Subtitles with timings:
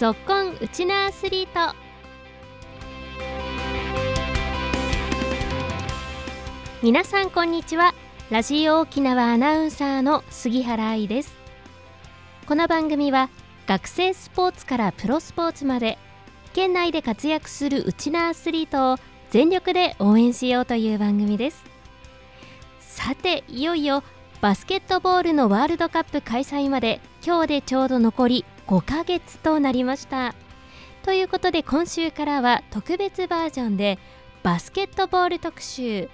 [0.00, 1.76] ぞっこんウチナアスリート。
[6.82, 7.92] 皆さんこんにちは。
[8.30, 11.34] ラジオ沖縄アナウンサーの杉原愛です。
[12.46, 13.28] この番組は
[13.66, 15.98] 学生スポーツからプロスポーツまで
[16.54, 18.96] 県内で活躍するウチナアスリートを
[19.28, 21.62] 全力で応援しようという番組です。
[22.80, 24.02] さていよいよ
[24.40, 30.36] バスケットボールのワールドカップ開催まで今日でちょうど残り5ヶ月となりました。
[31.02, 33.98] ということで今週からは特別バージョンで
[34.44, 36.08] バスケットボール特集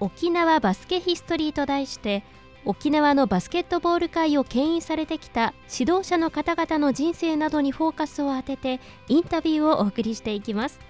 [0.00, 2.24] 沖縄バスケヒストリーと題して
[2.64, 10.80] 沖縄のバスケットボール界を牽引されてきた指導者の方々の人生などにフォーカスを当ててインタビューをお送りしていきます。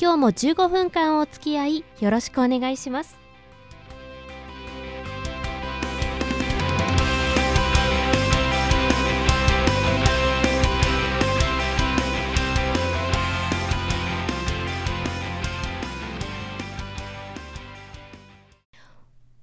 [0.00, 3.25] 今日も15分間お付き合いよろしくお願いします。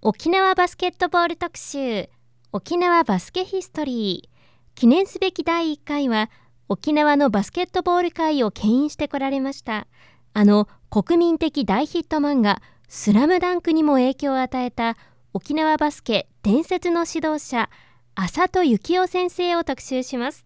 [0.06, 2.10] 沖縄バスケットボール特集
[2.52, 4.78] 沖縄バスケヒストリー。
[4.78, 6.30] 記念すべき第1回は
[6.68, 9.88] 沖縄のバスケットボール界を牽引してこられました。
[10.34, 14.98] あの国民的大ヒット漫画「スラムダンクにも影響を与えた
[15.34, 17.70] 沖縄バスケ伝説の指導者
[18.16, 20.46] 浅戸幸雄先生を特集します。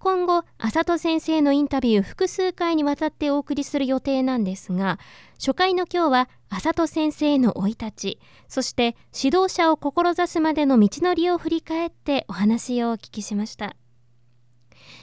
[0.00, 4.98] 今後浅戸先生のインタビュー複数回にわたってお送りする予定なんですが
[5.34, 13.76] 初回の今日は浅戸先生の生い立ちそして指導者を志すまでの道のりを振り返ってお話をお聞きしました。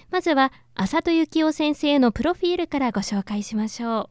[0.09, 4.09] まずは浅戸幸雄先生のプロフィールからご紹介しましょう。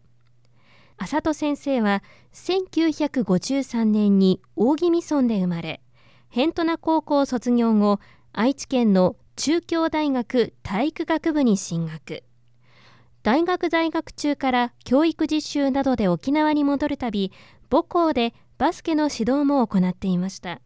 [0.99, 5.83] 浅戸先生は1953年に大宜味村で生まれ
[6.29, 7.99] 辺土名高校卒業後
[8.33, 12.25] 愛知県の中京大学体育学部に進学。
[13.23, 17.33] 大学在学中から教育実習などで沖縄に戻るたび
[17.71, 20.63] 母校でバスケの指導も行っていました。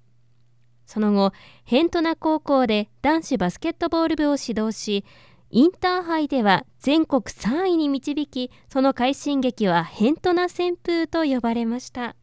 [0.87, 1.33] その後
[1.65, 5.05] 辺土名高校で男子バスケットボール部を指導し
[5.51, 12.15] インターハイでは全国3位に導きその快進撃は辺土名旋風と呼ばれました。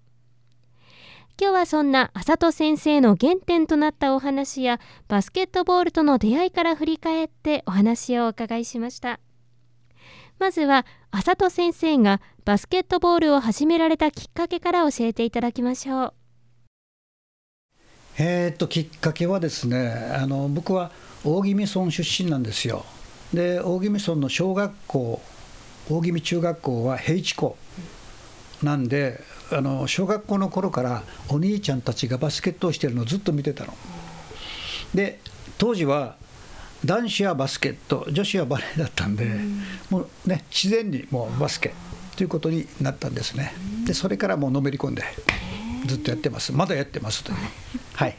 [1.40, 9.20] 今日はそんな浅戸先生の原点となったお話やバスケットボールとの出会いから振り返ってお話をお伺いしました。
[10.40, 16.14] まずは浅戸先生がバスケットボールを始められたきっかけから教えていただきましょう。
[18.18, 20.90] えー、っときっかけはですねあの僕は
[21.24, 22.84] 大宜味村出身なんですよ。
[23.32, 25.22] で大宜味村の小学校
[25.88, 27.56] 大宜味中学校は平地校
[28.64, 29.22] なんで
[29.52, 33.74] あの小学校の頃からお兄ちゃんたちがバスケットをしてるのをずっと見てたの。
[34.94, 35.20] で
[35.58, 36.16] 当時は
[36.86, 41.74] 男子はバスケット女子はバレーだったんで、うん、もうね自然にもうバスケ
[42.16, 43.54] ということになったんですね。
[43.86, 45.04] でそれからもうのめり込んで
[45.86, 46.52] ずっとやってます。
[46.52, 47.38] まだやってますという。
[47.94, 48.16] はい。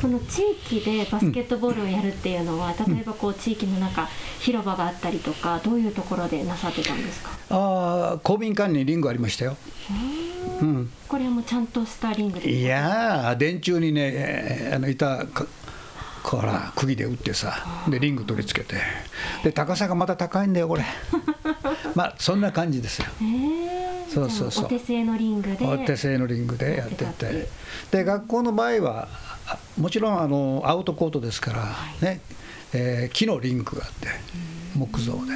[0.00, 4.06] この地域でバスケットボールをやるっていうのは、うん、例えばこう地域の中
[4.40, 7.30] 広場があったりとかどういうところでなさってたんですか？
[7.48, 9.56] ああ公民館にリングありましたよ、
[10.60, 15.26] うん、これはもうちゃんとしたリングいや電柱にねあのいた
[16.22, 18.76] こら釘で打ってさでリング取り付けて
[19.44, 20.84] で高さがまた高いんだよこれ。
[21.94, 24.64] まあそんな感じですよ、えー、そうそうそう。
[24.64, 25.64] お手製のリングで。
[25.64, 27.48] お手製のリングでやってて。
[27.92, 29.08] で学校の場合は
[29.78, 32.20] もちろんあのアウトコートですから、ね。
[32.72, 34.08] えー、木のリンクがあって
[34.74, 35.32] 木造で。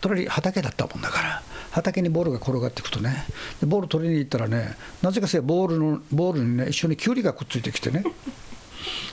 [0.00, 3.24] 隣畑だったもんだから畑にボールが転がっていくとね
[3.66, 8.04] ボール取りに行ったらねなぜかせボールのボールにね一緒にキュウリがくっついてきてね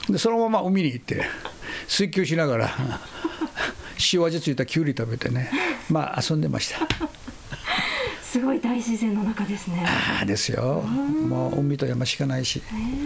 [0.08, 1.24] でそのまま海に行って
[1.88, 2.70] 水球しながら
[4.12, 5.50] 塩味ついたキュウリ食べてね
[5.90, 6.86] まあ遊んでました。
[8.36, 9.82] すごい大自然の中ですね。
[9.86, 10.82] ああですよ。
[10.82, 12.60] もう海と山しかないし、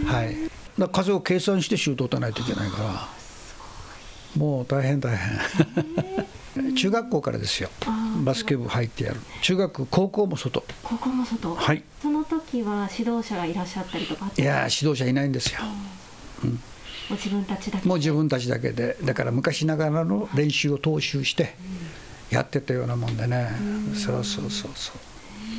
[0.05, 0.35] はい。
[0.77, 3.07] だ数を計算してシュート打たないといけないから、
[4.35, 5.39] もう大変大変。
[6.75, 7.69] 中学校からですよ。
[8.23, 9.19] バスケ部入ってやる。
[9.41, 10.63] 中学高校も外。
[10.83, 11.55] 高校も外。
[11.55, 11.83] はい。
[12.01, 14.29] その時は指導者がいらっしゃったりとか。
[14.37, 15.59] いや指導者いないんですよ。
[16.43, 16.49] うん。
[16.51, 16.57] も
[17.11, 17.87] う自分たちだけ。
[17.87, 21.53] もう自分たちだけで、だから昔ながらの練習を踏襲して
[22.29, 23.49] やってたようなもんでね。
[23.95, 24.97] そうそうそうそう。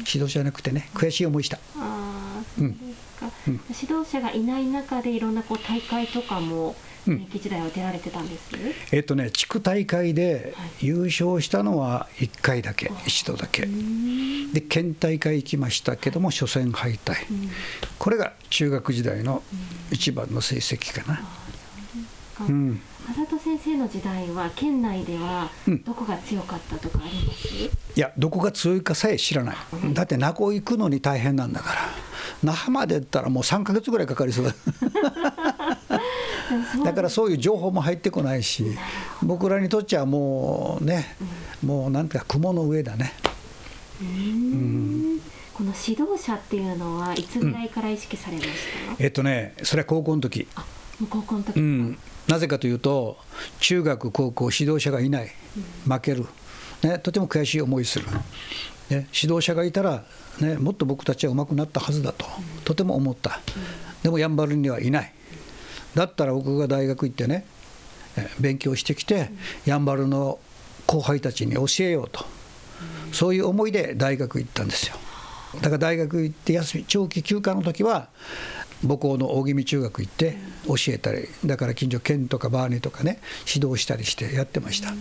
[0.06, 1.58] 指導者じゃなくてね悔しい思いした。
[1.76, 2.91] あうん、
[3.46, 6.74] 指導者がいない中でいろんなこう大会とかも
[7.06, 8.52] 現役時代は出られてたんです、
[8.92, 13.66] えっとね地区大会で優勝したのは1回だけ、はい、一度だけ。
[14.52, 17.16] で県大会行きましたけども初戦敗退、
[17.98, 19.42] これが中学時代の
[19.90, 21.20] 一番の成績かな。
[22.48, 25.82] うん、あざと先生の時代は県内ではうん。
[25.82, 27.70] どこが強かったとかあります、い
[28.00, 29.56] やどこが強いかさえ知らない。
[29.92, 31.80] だって名古屋行くのに大変なんだから
[32.42, 34.54] 那覇まで行ったらもう3ヶ月ぐらいかかりそう。
[36.84, 38.76] だからそういう情報も入ってこないし
[39.22, 41.16] 僕らにとっちゃもうね
[41.64, 43.14] もうなんていうか雲の上だね。
[45.54, 50.48] この指導者っていうのはいつぐらいから意識されました、えっとねそれは高校の時。
[51.08, 51.98] 高校の時、うん、
[52.28, 53.16] なぜかというと
[53.60, 55.30] 中学高校指導者がいない。
[55.86, 56.26] 負ける、
[56.82, 58.06] ね、とても悔しい思いする、
[58.92, 60.04] ね、指導者がいたら、
[60.40, 62.26] ね、もっと僕たちは上手くなったはずだと、
[62.64, 63.40] とても思った。
[64.02, 65.12] でもやんばるにはいない。
[65.94, 67.44] だったら僕が大学行ってね
[68.40, 69.30] 勉強してきて
[69.66, 70.38] やんばるの
[70.86, 72.24] 後輩たちに教えようと。
[73.12, 74.96] そういう思いで大学行ったんですよ。
[75.56, 78.08] だから大学行って休み長期休暇の時は
[78.82, 80.36] 母校の大宜味中学行って
[80.66, 84.94] 教えたりだから近所県とかバーニとかね指導したりしてやってました、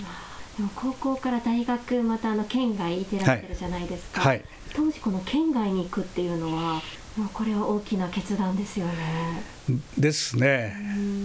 [0.76, 4.38] 高校から大学またあの県外行ってらっしゃるじゃないですか、はい。
[4.38, 4.46] はい。
[4.74, 6.82] 当時この県外に行くっていうのは
[7.18, 9.44] もうこれは大きな決断ですよね。
[9.98, 10.76] ですね。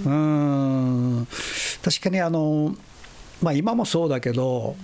[0.05, 1.29] うん。
[1.83, 2.75] 確かにあの、
[3.43, 4.77] まあ、今もそうだけど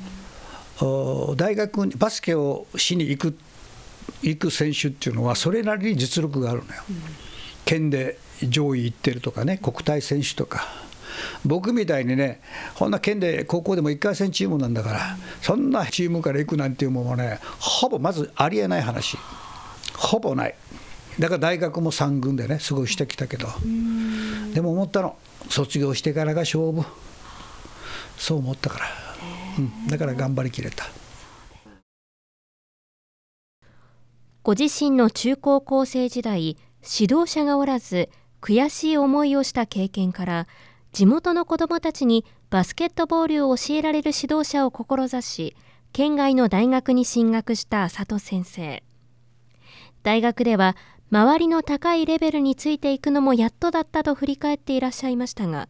[0.81, 3.37] お大学にバスケをしに行く
[4.22, 6.82] 行く選手っていうのはそれなりに実力があるのよ、
[7.64, 10.66] 県で上位行ってるとかね国体選手とか
[11.44, 12.41] 僕みたいにね
[12.75, 19.17] こんな県で高校でも1回戦チームなんだからそんなチームから行くなんていうものはねほぼまずありえない話。
[19.97, 20.55] ほぼない。
[21.19, 23.49] だから大学も3軍でねすごいしてきたけど。
[24.55, 25.17] でも思ったの
[25.49, 26.85] 卒業してからが勝負。
[28.19, 28.87] そう思ったから、
[29.58, 30.85] うん、だから頑張りきれた。
[34.44, 38.11] ご自身の中高校生時代指導者がおらず
[38.41, 40.49] 悔しい思いをした経験から
[40.93, 45.56] 地元の子どもたちにバスケットボールを教えられる指導者を志し
[45.93, 48.83] 県外の大学に進学した佐藤先生。
[50.03, 50.77] 大学では
[51.11, 55.69] 周りの高いレベルについていくのもやっとだったと振り返っていらっしゃいましたが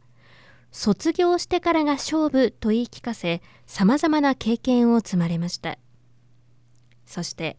[0.71, 5.79] 卒業してからが勝負と言い聞かせさまざまな経験を積まれました。
[7.07, 7.59] そして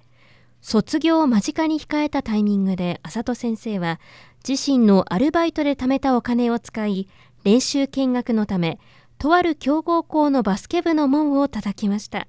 [0.61, 3.99] 卒業を間近に控えたタイミングで浅戸先生は
[4.47, 7.07] 自身のアルバイトで貯めたお金を使い
[7.43, 8.79] 練習見学のため
[9.17, 12.27] とある強豪校のバスケ部の門を叩きました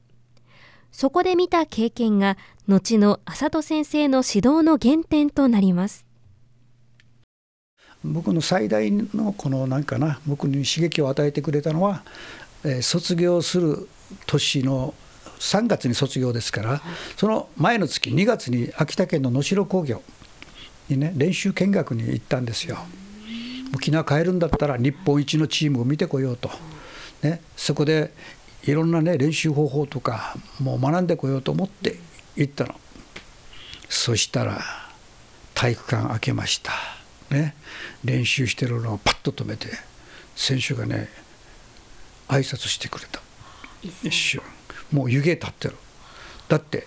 [0.93, 2.37] そこで見た経験が
[2.69, 6.07] 後の浅戸先生の指導の原点となります
[8.05, 12.03] 僕の最大のこの何かな僕に刺激を与えてくれたのは、
[12.65, 13.89] えー卒業する
[14.27, 14.95] 年の
[15.39, 16.83] 3月に卒業ですから、
[17.17, 20.03] その前の月2月に秋田県の能代工業
[20.89, 22.79] にね練習見学に行ったんですよ。
[23.75, 26.51] 沖縄帰るんだったら日本一のチームを見てこようと、
[27.23, 28.13] ね、そこで
[28.63, 31.97] いろんなね練習方法とかもう学んでこようと思って
[32.37, 32.75] 行ったの。
[33.89, 34.61] そしたら
[35.55, 36.73] 体育館開けました、
[37.31, 37.55] ね、
[38.03, 39.69] 練習してるのをパッと止めて
[40.35, 41.09] 選手がね
[42.29, 43.21] 挨拶してくれた。
[44.03, 44.41] 一瞬。
[44.91, 45.77] もう湯気立ってる。
[46.49, 46.87] だって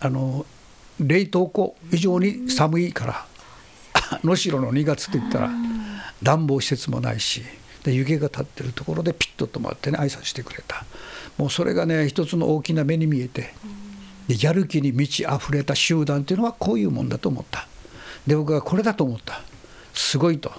[0.00, 0.46] あの
[1.00, 3.26] 冷凍庫以上に寒いから
[4.24, 5.50] 能代の2月って言ったら
[6.22, 7.42] 暖房施設もないし
[7.84, 10.84] で湯気が立ってるところでピッと止まってね挨拶してくれた。
[11.38, 13.54] もうそれがね一つの大きな目に見えて
[14.28, 17.66] でやる気に満ち溢れた集団っていうのはこういうもんだと思った。
[18.26, 19.40] で僕はこれだと思った。
[19.94, 20.52] すごいと。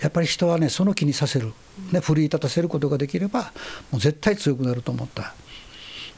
[0.00, 1.52] やっぱり人はねその気にさせる、
[1.92, 3.52] ね、奮い立たせることができれば
[3.90, 5.34] もう絶対強くなると思った。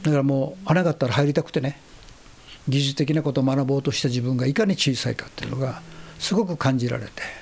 [0.02, 1.80] だからもう穴があったら入りたくてね
[2.68, 5.82] 技術的なことを学ぼうとした自分がいかに小さいかっていうのが
[6.18, 7.10] すごく感じられて。
[7.12, 7.39] で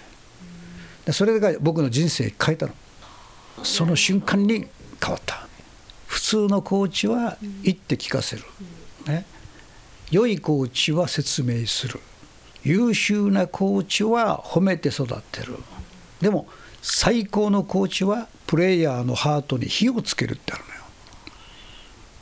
[1.13, 2.73] それが僕の人生変えたの。
[3.63, 4.67] その瞬間に
[5.03, 5.47] 変わった。
[6.07, 8.43] 普通のコーチは言って聞かせる、
[9.07, 9.27] ね、
[10.11, 12.01] 良いコーチは説明する。
[12.65, 15.57] 優秀なコーチは褒めて育てる。
[16.21, 16.49] でも
[16.83, 20.81] 最高のコーチはプレイヤーのハートに火をつけるってあるのよ。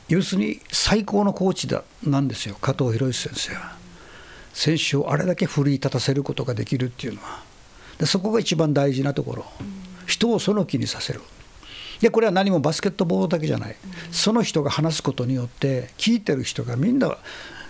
[0.09, 2.57] 要するに最高のコーチだなんですよ。
[2.61, 3.75] 加藤博之先生は。
[4.53, 7.46] 選手をあれだけ奮い立たせることができるっていうのは。
[7.99, 9.45] でそこが一番大事なところ。
[10.05, 11.21] 人をその気にさせる。
[11.99, 13.75] でこれは何もバスケットボールだけじゃない。
[14.11, 17.17] その人が話すことによって聞いてる人がみんな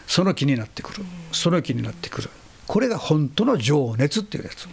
[0.06, 1.04] その気になってくる。
[1.32, 2.30] その気になってくる。
[2.68, 4.68] これが本当の情熱っていうやつ。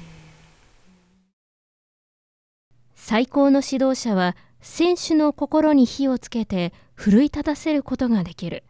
[2.96, 8.64] 最高の指導者は選手の心に火をつけて奮い立たせることができる。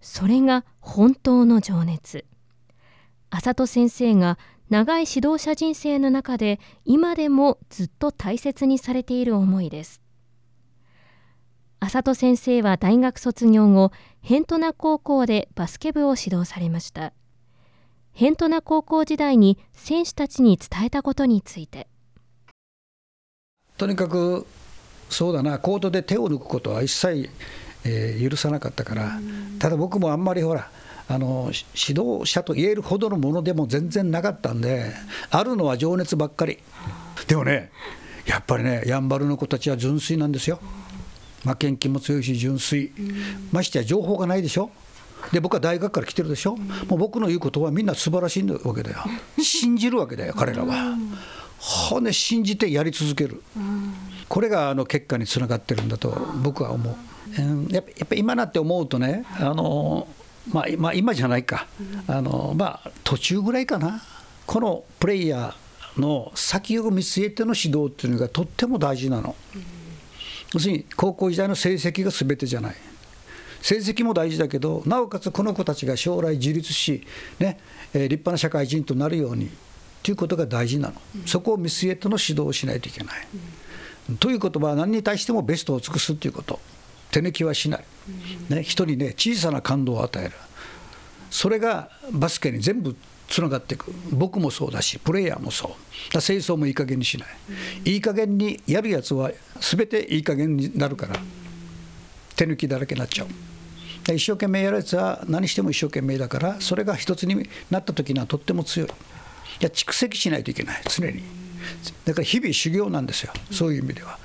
[0.00, 2.24] それが本当の情熱。
[3.30, 4.38] 浅戸先生が
[4.68, 10.00] 長い指導者人生の中で今でもずっと大切にされている思いです。
[11.78, 17.12] 浅戸先生は大学卒業後ヘントナ高校でバスケ部を指導されました。
[18.12, 21.86] ヘントナ高校時代に選手たちに伝えたことについて。
[23.76, 24.46] とにかく
[25.10, 27.30] そうだなコートで手を抜くことは一切、
[27.84, 29.20] えー、許さなかったから
[29.58, 30.70] ただ僕もあんまりほら
[31.08, 34.92] あの指導者と言えるほどのものでも全然なかったんで
[35.30, 36.58] あるのは情熱ばっかり。
[37.26, 37.70] でもね
[38.26, 40.58] やっぱりねやんばるの子たちは純粋なんですよ。
[41.44, 42.92] 負けん気も強いし純粋。
[43.52, 44.70] ましてや情報がないでしょ。
[45.32, 48.98] で僕は大学から来てるでしょ、もう僕の言うことはみんな素晴らしいわけだよ。
[49.38, 50.96] 信じるわけだよ彼らは。
[51.58, 53.42] ほね信じてやり続ける、
[54.28, 56.10] これがあの結果につながってるんだと
[56.42, 56.94] 僕は思う。
[57.72, 60.06] やっぱ今なって思うとねあの
[60.52, 61.66] まあ、まあ、今じゃないか、
[62.06, 64.02] あのまあ、途中ぐらいかな、
[64.46, 69.34] このプレイヤーの先を見据えての指導っていうのがとっても大事なの。
[70.54, 72.76] 要するに高校時代の成績が全てじゃない。
[73.60, 77.04] 成績も大事だけど、なおかつこの子たちが将来自立し、
[77.40, 77.58] ね
[77.92, 79.50] えー、立派な社会人となるように
[80.02, 80.94] ということが大事なの、
[81.26, 83.26] そこを見据えての指導をしないといけない。
[84.20, 86.60] ということは、何に対してもベストを尽くすということ。
[87.16, 87.84] 手抜きはしない、
[88.50, 90.32] ね、人にね小さな感動を与える。
[91.30, 92.94] それがバスケに全部
[93.26, 93.90] つながっていく。
[94.12, 95.68] 僕もそうだしプレイヤーもそ
[96.10, 96.12] う。
[96.12, 97.28] だ清掃もいい加減にしない、
[97.90, 99.30] いい加減にやるやつは
[99.60, 101.16] 全ていい加減になるから
[102.36, 103.28] 手抜きだらけになっちゃう。
[104.14, 108.88] 一生懸命やるやつは何しても一生懸命だからそれが一つになった時にはとっても強い。
[108.90, 108.92] い
[109.60, 110.82] や蓄積しないといけない。
[110.94, 111.22] 常に。
[112.04, 113.32] だから日々修行なんですよ。
[113.50, 114.18] そういう意味では。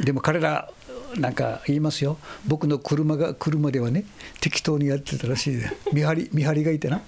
[0.00, 0.70] でも彼ら
[1.16, 2.18] なんか言いますよ。
[2.46, 4.04] 僕の車が車ではね
[4.40, 7.00] 適当にやってたらしいで見張り見張りがいてな。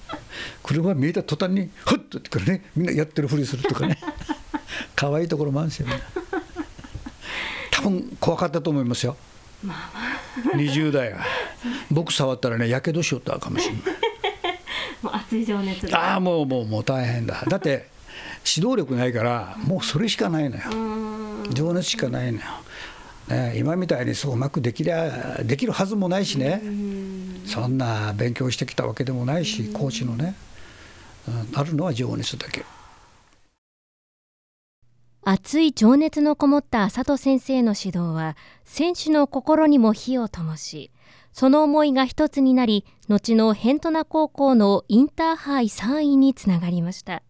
[0.62, 2.64] 車見えた途端にふっとってからね。
[2.76, 3.98] みんなやってるふりするとかね。
[4.94, 5.88] 可愛いところもあるんですよ。
[5.88, 6.02] ね
[7.70, 9.16] 多分怖かったと思いますよ、
[9.62, 9.90] まあ
[10.44, 11.20] まあ、20代は。
[11.90, 13.82] 僕触ったらねやけどしよったかもしれない。
[15.02, 17.44] もう熱い情熱ああもうもうもう大変だ。
[17.46, 17.88] だって
[18.56, 20.62] 指導力ないからもうそれしかないのよ。
[21.52, 22.44] 情熱しかないのよ
[23.28, 26.62] ね、今みたいにそううまくできりゃできるはずもないしね、
[27.46, 30.34] そんな勉強してきたわけでもないし、コーチのね、
[31.28, 32.64] うん、あるのは情熱だけ。
[35.26, 40.90] 熱い情熱のこもった浅戸先生の指導は選手の心にも火を灯し
[41.32, 47.22] その思いが一つになり後のヘントナ高校のインターハイ3位につながりました。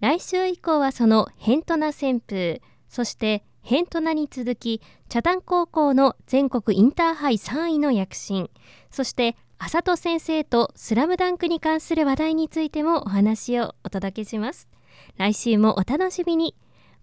[0.00, 8.50] 来週以降はそのヘントナ旋風そしてヘントナに続き茶壇高校の全国インターハイ3位の躍進。
[8.90, 14.68] そして浅戸先生とスラムダンクに関する話題についてもお話をお届けします。
[15.16, 16.54] 来週もお楽しみに。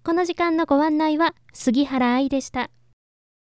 [0.03, 2.69] この時間のご案内は杉原愛でした。